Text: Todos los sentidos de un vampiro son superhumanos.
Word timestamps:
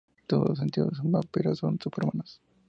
Todos 0.25 0.49
los 0.49 0.57
sentidos 0.57 0.93
de 0.95 1.01
un 1.05 1.11
vampiro 1.11 1.53
son 1.53 1.79
superhumanos. 1.79 2.41